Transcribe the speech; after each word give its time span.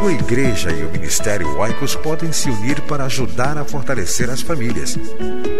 Sua 0.00 0.12
igreja 0.12 0.72
e 0.72 0.82
o 0.82 0.90
Ministério 0.90 1.58
Oicos 1.58 1.94
podem 1.94 2.32
se 2.32 2.48
unir 2.48 2.80
para 2.80 3.04
ajudar 3.04 3.58
a 3.58 3.66
fortalecer 3.66 4.30
as 4.30 4.40
famílias. 4.40 4.98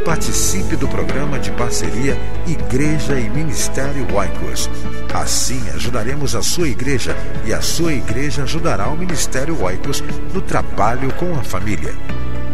Participe 0.03 0.77
do 0.77 0.89
programa 0.89 1.39
de 1.39 1.51
parceria 1.51 2.19
Igreja 2.47 3.21
e 3.21 3.29
Ministério 3.29 4.07
Oicos. 4.15 4.71
Assim 5.13 5.61
ajudaremos 5.75 6.35
a 6.35 6.41
sua 6.41 6.69
igreja 6.69 7.15
e 7.45 7.53
a 7.53 7.61
sua 7.61 7.93
igreja 7.93 8.45
ajudará 8.45 8.89
o 8.89 8.97
Ministério 8.97 9.63
Oicos 9.63 10.03
no 10.33 10.41
trabalho 10.41 11.13
com 11.17 11.39
a 11.39 11.43
família. 11.43 11.95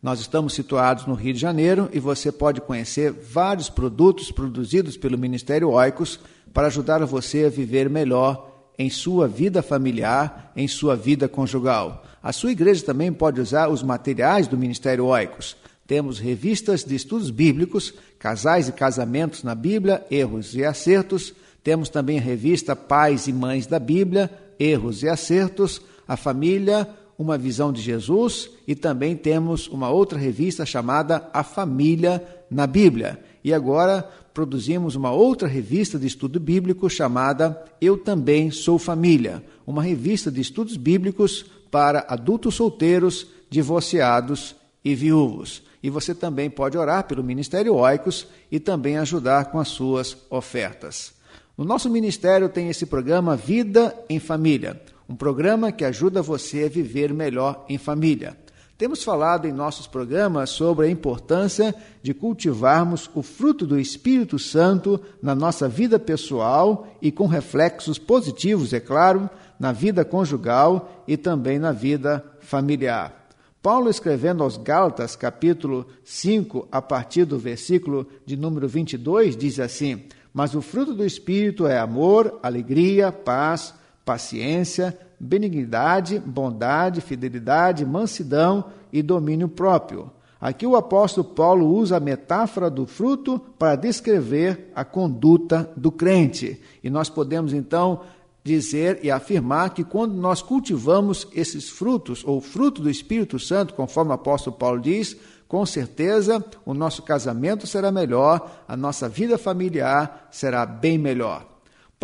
Nós 0.01 0.21
estamos 0.21 0.53
situados 0.53 1.05
no 1.05 1.16
Rio 1.16 1.33
de 1.33 1.39
Janeiro 1.39 1.89
e 1.91 1.99
você 1.99 2.31
pode 2.31 2.61
conhecer 2.61 3.11
vários 3.11 3.69
produtos 3.69 4.31
produzidos 4.31 4.95
pelo 4.95 5.17
Ministério 5.17 5.71
Oicos 5.71 6.17
para 6.53 6.67
ajudar 6.67 7.03
você 7.03 7.43
a 7.43 7.49
viver 7.49 7.89
melhor 7.89 8.54
em 8.77 8.89
sua 8.89 9.27
vida 9.27 9.61
familiar, 9.61 10.51
em 10.55 10.67
sua 10.67 10.95
vida 10.95 11.27
conjugal. 11.27 12.05
A 12.21 12.31
sua 12.33 12.51
igreja 12.51 12.83
também 12.83 13.11
pode 13.13 13.39
usar 13.39 13.69
os 13.69 13.83
materiais 13.83 14.47
do 14.47 14.57
Ministério 14.57 15.05
Oicos. 15.05 15.55
Temos 15.87 16.19
revistas 16.19 16.83
de 16.83 16.95
estudos 16.95 17.29
bíblicos, 17.29 17.93
casais 18.17 18.67
e 18.67 18.71
casamentos 18.71 19.43
na 19.43 19.53
Bíblia, 19.53 20.03
erros 20.09 20.55
e 20.55 20.65
acertos. 20.65 21.33
Temos 21.63 21.89
também 21.89 22.17
a 22.17 22.21
revista 22.21 22.75
Pais 22.75 23.27
e 23.27 23.33
Mães 23.33 23.67
da 23.67 23.79
Bíblia, 23.79 24.31
erros 24.59 25.03
e 25.03 25.09
acertos. 25.09 25.81
A 26.07 26.17
família, 26.17 26.88
uma 27.17 27.37
visão 27.37 27.71
de 27.71 27.81
Jesus. 27.81 28.49
E 28.67 28.75
também 28.75 29.15
temos 29.15 29.67
uma 29.67 29.89
outra 29.89 30.17
revista 30.17 30.65
chamada 30.65 31.29
A 31.33 31.43
Família 31.43 32.23
na 32.49 32.67
Bíblia. 32.67 33.19
E 33.43 33.53
agora 33.53 34.07
produzimos 34.33 34.95
uma 34.95 35.11
outra 35.11 35.47
revista 35.47 35.97
de 35.97 36.07
estudo 36.07 36.39
bíblico 36.39 36.89
chamada 36.89 37.63
Eu 37.79 37.97
Também 37.97 38.51
Sou 38.51 38.77
Família, 38.77 39.41
uma 39.65 39.81
revista 39.81 40.29
de 40.29 40.41
estudos 40.41 40.75
bíblicos 40.75 41.45
para 41.71 42.05
adultos 42.09 42.55
solteiros, 42.55 43.27
divorciados 43.49 44.55
e 44.83 44.93
viúvos. 44.93 45.63
E 45.81 45.89
você 45.89 46.13
também 46.13 46.49
pode 46.49 46.77
orar 46.77 47.07
pelo 47.07 47.23
Ministério 47.23 47.75
Oicos 47.75 48.27
e 48.51 48.59
também 48.59 48.97
ajudar 48.97 49.45
com 49.51 49.59
as 49.59 49.69
suas 49.69 50.17
ofertas. 50.29 51.13
No 51.57 51.63
nosso 51.63 51.89
ministério 51.89 52.49
tem 52.49 52.69
esse 52.69 52.85
programa 52.85 53.37
Vida 53.37 53.95
em 54.09 54.19
Família, 54.19 54.81
um 55.07 55.16
programa 55.16 55.71
que 55.71 55.85
ajuda 55.85 56.21
você 56.21 56.66
a 56.66 56.69
viver 56.69 57.13
melhor 57.13 57.66
em 57.69 57.77
família. 57.77 58.38
Temos 58.77 59.03
falado 59.03 59.47
em 59.47 59.53
nossos 59.53 59.88
programas 59.88 60.49
sobre 60.49 60.88
a 60.88 60.89
importância 60.89 61.73
de 62.03 62.13
cultivarmos 62.13 63.09
o 63.15 63.23
fruto 63.23 63.65
do 63.65 63.79
Espírito 63.79 64.38
Santo 64.38 64.99
na 65.21 65.33
nossa 65.33 65.69
vida 65.69 65.97
pessoal 65.97 66.88
e 67.01 67.09
com 67.09 67.25
reflexos 67.25 67.97
positivos, 67.97 68.73
é 68.73 68.81
claro, 68.81 69.29
na 69.57 69.71
vida 69.71 70.03
conjugal 70.03 71.03
e 71.07 71.15
também 71.15 71.57
na 71.57 71.71
vida 71.71 72.21
familiar. 72.41 73.25
Paulo, 73.61 73.89
escrevendo 73.89 74.44
aos 74.44 74.57
Gálatas, 74.57 75.15
capítulo 75.15 75.88
5, 76.03 76.67
a 76.69 76.81
partir 76.81 77.23
do 77.23 77.39
versículo 77.39 78.05
de 78.25 78.35
número 78.35 78.67
22, 78.67 79.38
diz 79.38 79.57
assim: 79.59 80.03
Mas 80.33 80.53
o 80.53 80.61
fruto 80.61 80.94
do 80.94 81.05
Espírito 81.05 81.65
é 81.65 81.79
amor, 81.79 82.39
alegria, 82.44 83.11
paz, 83.11 83.73
paciência, 84.05 84.97
benignidade, 85.19 86.19
bondade, 86.19 87.01
fidelidade, 87.01 87.85
mansidão 87.85 88.66
e 88.93 89.01
domínio 89.01 89.49
próprio. 89.49 90.11
Aqui 90.39 90.67
o 90.67 90.75
apóstolo 90.75 91.27
Paulo 91.27 91.66
usa 91.66 91.97
a 91.97 91.99
metáfora 91.99 92.69
do 92.69 92.85
fruto 92.85 93.39
para 93.57 93.75
descrever 93.75 94.71
a 94.75 94.85
conduta 94.85 95.71
do 95.75 95.91
crente. 95.91 96.61
E 96.83 96.89
nós 96.89 97.09
podemos 97.09 97.51
então 97.51 98.01
dizer 98.44 98.99
e 99.01 99.09
afirmar 99.09 99.71
que 99.71 99.83
quando 99.83 100.13
nós 100.13 100.44
cultivamos 100.44 101.27
esses 101.33 101.67
frutos, 101.67 102.23
ou 102.23 102.39
fruto 102.39 102.79
do 102.79 102.91
Espírito 102.91 103.39
Santo, 103.39 103.73
conforme 103.73 104.11
o 104.11 104.13
apóstolo 104.13 104.55
Paulo 104.55 104.79
diz, 104.79 105.17
com 105.47 105.65
certeza 105.65 106.45
o 106.63 106.73
nosso 106.73 107.01
casamento 107.01 107.65
será 107.65 107.91
melhor, 107.91 108.63
a 108.67 108.77
nossa 108.77 109.09
vida 109.09 109.39
familiar 109.39 110.27
será 110.29 110.63
bem 110.63 110.97
melhor. 110.97 111.54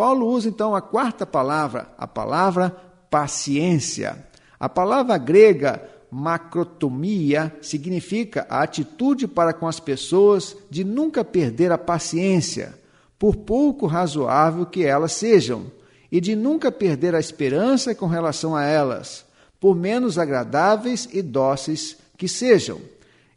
Paulo 0.02 0.26
usa 0.26 0.48
então 0.48 0.74
a 0.74 0.82
quarta 0.82 1.24
palavra, 1.24 1.86
a 1.96 2.08
palavra 2.08 2.76
paciência. 3.08 4.26
A 4.58 4.68
palavra 4.68 5.16
grega 5.16 5.80
macrotomia 6.10 7.56
significa 7.62 8.44
a 8.50 8.64
atitude 8.64 9.28
para 9.28 9.52
com 9.52 9.68
as 9.68 9.78
pessoas 9.78 10.56
de 10.68 10.82
nunca 10.82 11.24
perder 11.24 11.70
a 11.70 11.78
paciência, 11.78 12.74
por 13.16 13.36
pouco 13.36 13.86
razoável 13.86 14.66
que 14.66 14.84
elas 14.84 15.12
sejam, 15.12 15.66
e 16.10 16.20
de 16.20 16.34
nunca 16.34 16.72
perder 16.72 17.14
a 17.14 17.20
esperança 17.20 17.94
com 17.94 18.08
relação 18.08 18.56
a 18.56 18.64
elas, 18.64 19.24
por 19.60 19.76
menos 19.76 20.18
agradáveis 20.18 21.08
e 21.12 21.22
dóceis 21.22 21.96
que 22.18 22.26
sejam. 22.26 22.80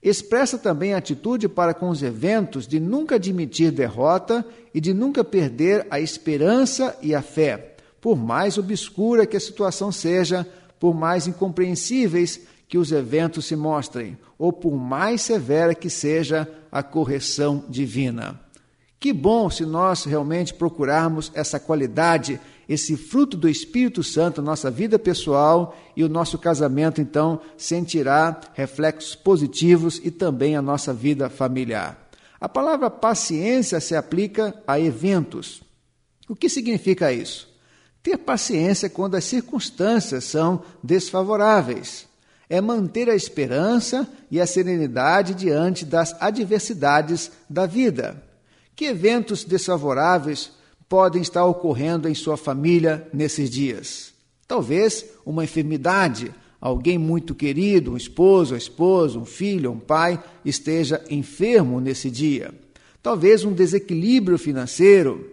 Expressa 0.05 0.57
também 0.57 0.93
a 0.93 0.97
atitude 0.97 1.49
para 1.49 1.73
com 1.73 1.89
os 1.89 2.01
eventos 2.01 2.65
de 2.65 2.79
nunca 2.79 3.15
admitir 3.15 3.71
derrota 3.71 4.45
e 4.73 4.79
de 4.79 4.93
nunca 4.93 5.23
perder 5.23 5.85
a 5.89 5.99
esperança 5.99 6.97
e 7.01 7.13
a 7.13 7.21
fé 7.21 7.75
por 8.05 8.15
mais 8.15 8.55
obscura 8.59 9.25
que 9.25 9.35
a 9.35 9.39
situação 9.39 9.91
seja, 9.91 10.47
por 10.79 10.93
mais 10.93 11.25
incompreensíveis 11.25 12.39
que 12.67 12.77
os 12.77 12.91
eventos 12.91 13.45
se 13.45 13.55
mostrem, 13.55 14.15
ou 14.37 14.53
por 14.53 14.77
mais 14.77 15.23
severa 15.23 15.73
que 15.73 15.89
seja 15.89 16.47
a 16.71 16.83
correção 16.83 17.65
divina. 17.67 18.39
Que 18.99 19.11
bom 19.11 19.49
se 19.49 19.65
nós 19.65 20.03
realmente 20.03 20.53
procurarmos 20.53 21.31
essa 21.33 21.59
qualidade, 21.59 22.39
esse 22.67 22.97
fruto 22.97 23.37
do 23.37 23.47
Espírito 23.47 24.03
Santo 24.03 24.41
na 24.41 24.51
nossa 24.51 24.71
vida 24.71 24.97
pessoal 24.97 25.77
e 25.95 26.03
o 26.03 26.09
nosso 26.09 26.37
casamento, 26.37 26.99
então, 26.99 27.39
sentirá 27.57 28.39
reflexos 28.53 29.15
positivos 29.15 30.01
e 30.03 30.09
também 30.09 30.55
a 30.55 30.61
nossa 30.61 30.93
vida 30.93 31.29
familiar. 31.29 32.09
A 32.39 32.49
palavra 32.49 32.89
paciência 32.89 33.79
se 33.79 33.95
aplica 33.95 34.53
a 34.67 34.79
eventos. 34.79 35.61
O 36.27 36.35
que 36.35 36.49
significa 36.49 37.13
isso? 37.13 37.47
Ter 38.01 38.17
paciência 38.17 38.89
quando 38.89 39.15
as 39.15 39.23
circunstâncias 39.25 40.25
são 40.25 40.63
desfavoráveis. 40.83 42.07
É 42.47 42.61
manter 42.61 43.09
a 43.09 43.15
esperança 43.15 44.07
e 44.29 44.39
a 44.39 44.45
serenidade 44.45 45.33
diante 45.33 45.85
das 45.85 46.15
adversidades 46.21 47.31
da 47.49 47.65
vida. 47.65 48.23
Que 48.75 48.85
eventos 48.85 49.43
desfavoráveis 49.43 50.51
podem 50.87 51.21
estar 51.21 51.45
ocorrendo 51.45 52.07
em 52.07 52.15
sua 52.15 52.37
família 52.37 53.07
nesses 53.13 53.49
dias? 53.49 54.13
Talvez 54.47 55.05
uma 55.25 55.43
enfermidade, 55.43 56.31
alguém 56.61 56.97
muito 56.97 57.33
querido, 57.33 57.93
um 57.93 57.97
esposo, 57.97 58.53
a 58.53 58.57
esposa, 58.57 59.17
um 59.17 59.25
filho, 59.25 59.71
um 59.71 59.79
pai, 59.79 60.23
esteja 60.43 61.03
enfermo 61.09 61.79
nesse 61.79 62.09
dia. 62.09 62.53
Talvez 63.01 63.43
um 63.43 63.53
desequilíbrio 63.53 64.37
financeiro, 64.37 65.29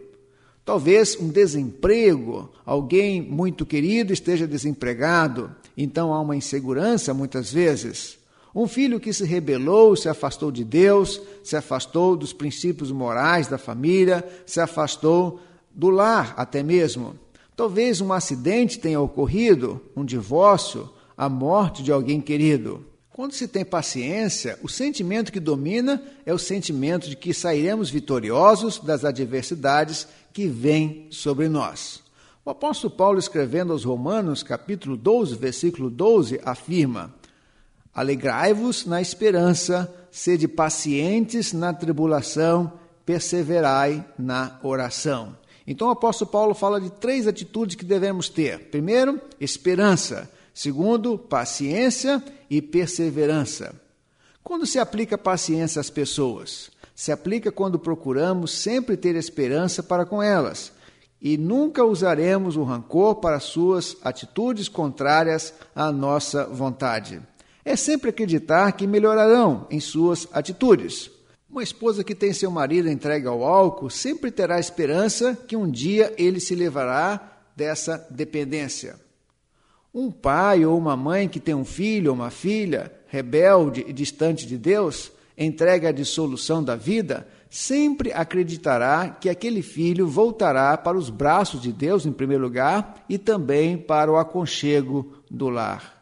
talvez 0.64 1.16
um 1.18 1.28
desemprego, 1.28 2.50
alguém 2.64 3.20
muito 3.20 3.64
querido 3.66 4.12
esteja 4.12 4.46
desempregado, 4.46 5.50
então 5.76 6.12
há 6.12 6.20
uma 6.20 6.36
insegurança 6.36 7.14
muitas 7.14 7.52
vezes. 7.52 8.18
Um 8.54 8.68
filho 8.68 9.00
que 9.00 9.12
se 9.12 9.24
rebelou, 9.24 9.96
se 9.96 10.08
afastou 10.08 10.50
de 10.50 10.62
Deus, 10.62 11.20
se 11.42 11.56
afastou 11.56 12.16
dos 12.16 12.32
princípios 12.32 12.92
morais 12.92 13.48
da 13.48 13.56
família, 13.56 14.26
se 14.44 14.60
afastou 14.60 15.40
do 15.74 15.88
lar 15.88 16.34
até 16.36 16.62
mesmo. 16.62 17.18
Talvez 17.56 18.00
um 18.00 18.12
acidente 18.12 18.78
tenha 18.78 19.00
ocorrido, 19.00 19.80
um 19.96 20.04
divórcio, 20.04 20.90
a 21.16 21.28
morte 21.28 21.82
de 21.82 21.90
alguém 21.90 22.20
querido. 22.20 22.84
Quando 23.10 23.32
se 23.32 23.46
tem 23.46 23.64
paciência, 23.64 24.58
o 24.62 24.68
sentimento 24.68 25.32
que 25.32 25.40
domina 25.40 26.02
é 26.24 26.32
o 26.32 26.38
sentimento 26.38 27.08
de 27.08 27.16
que 27.16 27.34
sairemos 27.34 27.90
vitoriosos 27.90 28.78
das 28.78 29.04
adversidades 29.04 30.08
que 30.32 30.46
vêm 30.46 31.08
sobre 31.10 31.48
nós. 31.48 32.02
O 32.44 32.50
apóstolo 32.50 32.92
Paulo, 32.92 33.18
escrevendo 33.18 33.72
aos 33.72 33.84
Romanos, 33.84 34.42
capítulo 34.42 34.96
12, 34.96 35.36
versículo 35.36 35.88
12, 35.90 36.40
afirma: 36.42 37.14
Alegrai-vos 37.94 38.86
na 38.86 39.00
esperança, 39.00 39.92
sede 40.10 40.48
pacientes 40.48 41.52
na 41.52 41.72
tribulação, 41.74 42.72
perseverai 43.04 44.04
na 44.18 44.58
oração. 44.62 45.36
Então 45.66 45.88
o 45.88 45.92
apóstolo 45.92 46.30
Paulo 46.30 46.54
fala 46.54 46.80
de 46.80 46.90
três 46.90 47.26
atitudes 47.26 47.76
que 47.76 47.84
devemos 47.84 48.28
ter. 48.28 48.70
Primeiro, 48.70 49.20
esperança. 49.40 50.30
Segundo, 50.54 51.16
paciência 51.18 52.22
e 52.50 52.60
perseverança. 52.60 53.74
Quando 54.42 54.66
se 54.66 54.78
aplica 54.78 55.16
paciência 55.16 55.80
às 55.80 55.88
pessoas? 55.88 56.70
Se 56.94 57.12
aplica 57.12 57.50
quando 57.52 57.78
procuramos 57.78 58.52
sempre 58.52 58.96
ter 58.96 59.14
esperança 59.16 59.82
para 59.82 60.04
com 60.04 60.22
elas 60.22 60.72
e 61.22 61.38
nunca 61.38 61.84
usaremos 61.84 62.56
o 62.56 62.64
rancor 62.64 63.16
para 63.16 63.38
suas 63.38 63.96
atitudes 64.02 64.68
contrárias 64.68 65.54
à 65.74 65.92
nossa 65.92 66.44
vontade. 66.46 67.22
É 67.64 67.76
sempre 67.76 68.10
acreditar 68.10 68.72
que 68.72 68.86
melhorarão 68.86 69.66
em 69.70 69.78
suas 69.78 70.26
atitudes. 70.32 71.10
Uma 71.48 71.62
esposa 71.62 72.02
que 72.02 72.14
tem 72.14 72.32
seu 72.32 72.50
marido 72.50 72.88
entregue 72.88 73.26
ao 73.26 73.44
álcool 73.44 73.90
sempre 73.90 74.30
terá 74.30 74.58
esperança 74.58 75.38
que 75.46 75.56
um 75.56 75.70
dia 75.70 76.12
ele 76.16 76.40
se 76.40 76.54
levará 76.54 77.38
dessa 77.54 78.04
dependência. 78.10 78.98
Um 79.94 80.10
pai 80.10 80.64
ou 80.64 80.78
uma 80.78 80.96
mãe 80.96 81.28
que 81.28 81.38
tem 81.38 81.54
um 81.54 81.64
filho 81.64 82.10
ou 82.10 82.16
uma 82.16 82.30
filha 82.30 82.90
rebelde 83.06 83.84
e 83.86 83.92
distante 83.92 84.46
de 84.46 84.56
Deus, 84.56 85.12
entregue 85.36 85.86
à 85.86 85.92
dissolução 85.92 86.64
da 86.64 86.74
vida, 86.74 87.28
sempre 87.50 88.10
acreditará 88.10 89.10
que 89.10 89.28
aquele 89.28 89.60
filho 89.60 90.08
voltará 90.08 90.74
para 90.78 90.96
os 90.96 91.10
braços 91.10 91.60
de 91.60 91.70
Deus, 91.70 92.06
em 92.06 92.12
primeiro 92.12 92.42
lugar, 92.42 93.04
e 93.06 93.18
também 93.18 93.76
para 93.76 94.10
o 94.10 94.16
aconchego 94.16 95.12
do 95.30 95.50
lar. 95.50 96.01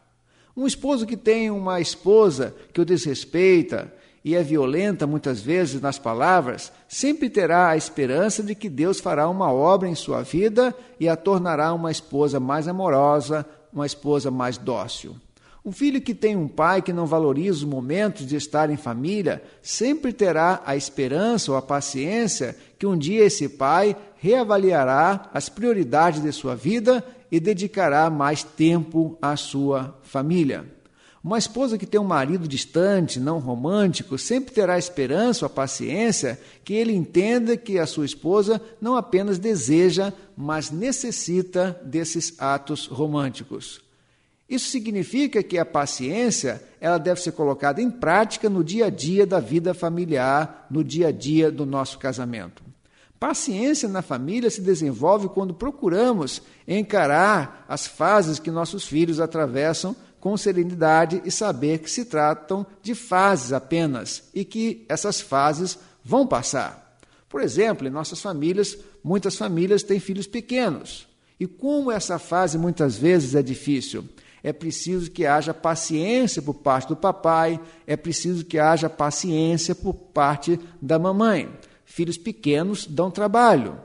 Um 0.55 0.67
esposo 0.67 1.05
que 1.05 1.17
tem 1.17 1.49
uma 1.49 1.79
esposa 1.79 2.53
que 2.73 2.81
o 2.81 2.85
desrespeita 2.85 3.91
e 4.23 4.35
é 4.35 4.43
violenta 4.43 5.07
muitas 5.07 5.41
vezes 5.41 5.81
nas 5.81 5.97
palavras, 5.97 6.71
sempre 6.87 7.29
terá 7.29 7.69
a 7.69 7.77
esperança 7.77 8.43
de 8.43 8.53
que 8.53 8.69
Deus 8.69 8.99
fará 8.99 9.27
uma 9.27 9.51
obra 9.51 9.87
em 9.87 9.95
sua 9.95 10.21
vida 10.21 10.75
e 10.99 11.09
a 11.09 11.15
tornará 11.15 11.73
uma 11.73 11.89
esposa 11.89 12.39
mais 12.39 12.67
amorosa, 12.67 13.45
uma 13.73 13.85
esposa 13.85 14.29
mais 14.29 14.57
dócil. 14.57 15.15
Um 15.63 15.71
filho 15.71 16.01
que 16.01 16.15
tem 16.15 16.35
um 16.35 16.47
pai 16.47 16.81
que 16.81 16.91
não 16.91 17.05
valoriza 17.05 17.57
os 17.57 17.63
momentos 17.63 18.25
de 18.25 18.35
estar 18.35 18.69
em 18.71 18.77
família 18.77 19.43
sempre 19.61 20.11
terá 20.11 20.61
a 20.65 20.75
esperança 20.75 21.51
ou 21.51 21.57
a 21.57 21.61
paciência 21.61 22.55
que 22.79 22.87
um 22.87 22.97
dia 22.97 23.25
esse 23.25 23.47
pai 23.47 23.95
reavaliará 24.17 25.29
as 25.33 25.49
prioridades 25.49 26.21
de 26.21 26.31
sua 26.31 26.55
vida 26.55 27.03
e 27.31 27.39
dedicará 27.39 28.09
mais 28.09 28.43
tempo 28.43 29.17
à 29.21 29.35
sua 29.37 29.97
família. 30.03 30.65
Uma 31.23 31.37
esposa 31.37 31.77
que 31.77 31.85
tem 31.85 32.01
um 32.01 32.03
marido 32.03 32.47
distante, 32.47 33.19
não 33.19 33.37
romântico, 33.37 34.17
sempre 34.17 34.53
terá 34.53 34.77
esperança 34.77 35.45
ou 35.45 35.49
paciência 35.49 36.39
que 36.63 36.73
ele 36.73 36.93
entenda 36.93 37.55
que 37.55 37.77
a 37.77 37.85
sua 37.85 38.05
esposa 38.05 38.59
não 38.81 38.95
apenas 38.95 39.37
deseja, 39.37 40.11
mas 40.35 40.71
necessita 40.71 41.79
desses 41.85 42.33
atos 42.39 42.87
românticos. 42.87 43.79
Isso 44.49 44.69
significa 44.71 45.43
que 45.43 45.59
a 45.59 45.63
paciência 45.63 46.61
ela 46.81 46.97
deve 46.97 47.21
ser 47.21 47.33
colocada 47.33 47.81
em 47.81 47.91
prática 47.91 48.49
no 48.49 48.63
dia 48.63 48.87
a 48.87 48.89
dia 48.89 49.25
da 49.25 49.39
vida 49.39 49.75
familiar, 49.75 50.65
no 50.71 50.83
dia 50.83 51.09
a 51.09 51.11
dia 51.11 51.51
do 51.51 51.67
nosso 51.67 51.99
casamento. 51.99 52.70
Paciência 53.21 53.87
na 53.87 54.01
família 54.01 54.49
se 54.49 54.61
desenvolve 54.61 55.29
quando 55.29 55.53
procuramos 55.53 56.41
encarar 56.67 57.63
as 57.69 57.85
fases 57.85 58.39
que 58.39 58.49
nossos 58.49 58.83
filhos 58.83 59.19
atravessam 59.19 59.95
com 60.19 60.35
serenidade 60.35 61.21
e 61.23 61.29
saber 61.29 61.77
que 61.77 61.91
se 61.91 62.05
tratam 62.05 62.65
de 62.81 62.95
fases 62.95 63.53
apenas 63.53 64.23
e 64.33 64.43
que 64.43 64.83
essas 64.89 65.21
fases 65.21 65.77
vão 66.03 66.25
passar. 66.25 66.97
Por 67.29 67.41
exemplo, 67.41 67.85
em 67.85 67.91
nossas 67.91 68.19
famílias, 68.19 68.75
muitas 69.03 69.35
famílias 69.35 69.83
têm 69.83 69.99
filhos 69.99 70.25
pequenos. 70.25 71.07
E 71.39 71.45
como 71.45 71.91
essa 71.91 72.17
fase 72.17 72.57
muitas 72.57 72.97
vezes 72.97 73.35
é 73.35 73.43
difícil, 73.43 74.03
é 74.41 74.51
preciso 74.51 75.11
que 75.11 75.27
haja 75.27 75.53
paciência 75.53 76.41
por 76.41 76.55
parte 76.55 76.87
do 76.87 76.95
papai, 76.95 77.59
é 77.85 77.95
preciso 77.95 78.43
que 78.43 78.57
haja 78.57 78.89
paciência 78.89 79.75
por 79.75 79.93
parte 79.93 80.59
da 80.81 80.97
mamãe. 80.97 81.47
Filhos 81.91 82.17
pequenos 82.17 82.87
dão 82.87 83.11
trabalho. 83.11 83.77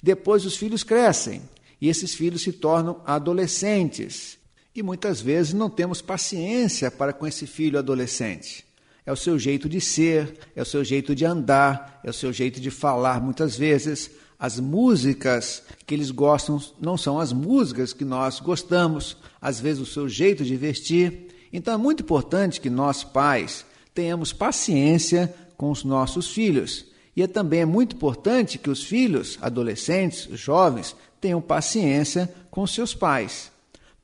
Depois 0.00 0.46
os 0.46 0.56
filhos 0.56 0.84
crescem 0.84 1.42
e 1.80 1.88
esses 1.88 2.14
filhos 2.14 2.42
se 2.42 2.52
tornam 2.52 3.02
adolescentes. 3.04 4.38
E 4.72 4.84
muitas 4.84 5.20
vezes 5.20 5.52
não 5.52 5.68
temos 5.68 6.00
paciência 6.00 6.92
para 6.92 7.12
com 7.12 7.26
esse 7.26 7.48
filho 7.48 7.76
adolescente. 7.76 8.64
É 9.04 9.10
o 9.10 9.16
seu 9.16 9.36
jeito 9.36 9.68
de 9.68 9.80
ser, 9.80 10.38
é 10.54 10.62
o 10.62 10.64
seu 10.64 10.84
jeito 10.84 11.12
de 11.12 11.24
andar, 11.24 12.00
é 12.04 12.10
o 12.10 12.12
seu 12.12 12.32
jeito 12.32 12.60
de 12.60 12.70
falar 12.70 13.20
muitas 13.20 13.56
vezes. 13.56 14.12
As 14.38 14.60
músicas 14.60 15.64
que 15.84 15.92
eles 15.92 16.12
gostam 16.12 16.62
não 16.80 16.96
são 16.96 17.18
as 17.18 17.32
músicas 17.32 17.92
que 17.92 18.04
nós 18.04 18.38
gostamos, 18.38 19.16
às 19.42 19.58
vezes 19.58 19.82
o 19.82 19.92
seu 19.92 20.08
jeito 20.08 20.44
de 20.44 20.54
vestir. 20.54 21.26
Então 21.52 21.74
é 21.74 21.76
muito 21.76 22.04
importante 22.04 22.60
que 22.60 22.70
nós, 22.70 23.02
pais, 23.02 23.66
tenhamos 23.92 24.32
paciência 24.32 25.34
com 25.56 25.72
os 25.72 25.82
nossos 25.82 26.30
filhos. 26.30 26.89
E 27.16 27.22
é 27.22 27.26
também 27.26 27.64
muito 27.64 27.96
importante 27.96 28.58
que 28.58 28.70
os 28.70 28.84
filhos, 28.84 29.38
adolescentes, 29.40 30.28
jovens, 30.38 30.94
tenham 31.20 31.40
paciência 31.40 32.32
com 32.50 32.66
seus 32.66 32.94
pais. 32.94 33.50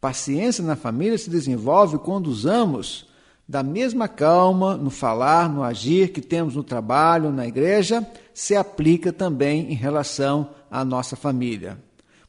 Paciência 0.01 0.63
na 0.63 0.77
família 0.77 1.17
se 1.17 1.31
desenvolve 1.31 1.99
quando 1.99 2.27
usamos 2.29 3.07
da 3.49 3.63
mesma 3.63 4.09
calma 4.09 4.77
no 4.77 4.91
falar, 4.91 5.49
no 5.49 5.63
agir 5.63 6.13
que 6.13 6.21
temos 6.21 6.57
no 6.57 6.65
trabalho, 6.65 7.31
na 7.31 7.47
igreja, 7.47 8.07
se 8.35 8.57
aplica 8.57 9.13
também 9.13 9.71
em 9.71 9.75
relação 9.75 10.51
à 10.71 10.85
nossa 10.85 11.15
família. 11.15 11.79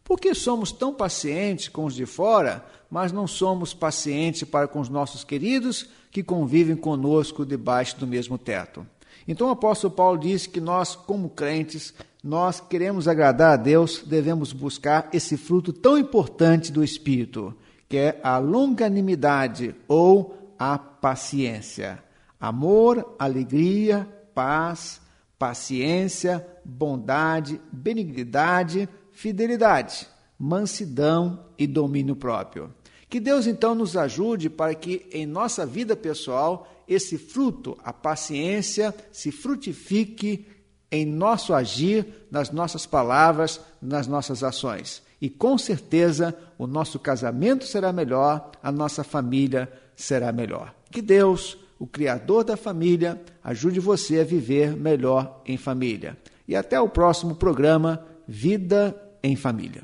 Por 0.04 0.20
que 0.20 0.34
somos 0.34 0.72
tão 0.72 0.94
pacientes 0.94 1.68
com 1.68 1.86
os 1.86 1.96
de 1.96 2.06
fora, 2.06 2.64
mas 2.90 3.12
não 3.12 3.28
somos 3.28 3.74
pacientes 3.74 4.44
para 4.44 4.68
com 4.68 4.80
os 4.80 4.90
nossos 4.90 5.24
queridos 5.24 5.90
que 6.12 6.24
convivem 6.24 6.76
conosco 6.76 7.46
debaixo 7.46 8.00
do 8.00 8.08
mesmo 8.08 8.38
teto? 8.38 8.86
Então 9.28 9.48
o 9.48 9.52
apóstolo 9.52 9.94
Paulo 9.94 10.20
diz 10.20 10.46
que 10.48 10.60
nós, 10.60 10.96
como 10.96 11.30
crentes, 11.30 11.94
nós 12.24 12.60
queremos 12.60 13.08
agradar 13.08 13.54
a 13.54 13.58
Deus, 13.58 14.04
devemos 14.06 14.52
buscar 14.52 15.10
esse 15.14 15.38
fruto 15.38 15.72
tão 15.72 15.98
importante 15.98 16.72
do 16.72 16.84
Espírito, 16.84 17.56
que 17.88 17.98
é 17.98 18.20
a 18.22 18.38
longanimidade 18.38 19.74
ou 19.88 20.54
a 20.60 20.78
paciência. 20.78 22.04
Amor, 22.40 23.16
alegria, 23.18 24.08
paz, 24.34 25.00
paciência, 25.40 26.46
bondade, 26.64 27.62
benignidade, 27.72 28.90
fidelidade, 29.12 30.08
mansidão 30.38 31.46
e 31.58 31.66
domínio 31.66 32.16
próprio. 32.16 32.74
Que 33.10 33.20
Deus 33.20 33.48
então 33.48 33.74
nos 33.74 33.96
ajude 33.96 34.50
para 34.50 34.76
que 34.76 35.08
em 35.12 35.26
nossa 35.26 35.66
vida 35.66 35.96
pessoal 35.96 36.68
esse 36.88 37.18
fruto, 37.18 37.78
a 37.84 37.92
paciência, 37.92 38.94
se 39.12 39.32
frutifique 39.32 40.46
em 40.92 41.06
nosso 41.06 41.54
agir, 41.54 42.06
nas 42.32 42.50
nossas 42.52 42.86
palavras, 42.86 43.60
nas 43.82 44.08
nossas 44.08 44.44
ações. 44.44 45.02
E 45.22 45.30
com 45.30 45.58
certeza 45.58 46.36
o 46.58 46.68
nosso 46.68 47.00
casamento 47.00 47.66
será 47.66 47.92
melhor, 47.92 48.52
a 48.62 48.72
nossa 48.72 49.04
família 49.04 49.72
será 49.96 50.32
melhor. 50.32 50.74
Que 50.92 51.02
Deus, 51.02 51.58
o 51.80 51.86
Criador 51.86 52.44
da 52.44 52.56
família, 52.56 53.22
ajude 53.44 53.80
você 53.80 54.20
a 54.20 54.24
viver 54.24 54.76
melhor 54.76 55.42
em 55.46 55.58
família. 55.58 56.18
E 56.48 56.56
até 56.56 56.80
o 56.80 56.88
próximo 56.88 57.36
programa 57.36 58.06
Vida 58.28 58.96
em 59.24 59.36
Família. 59.36 59.84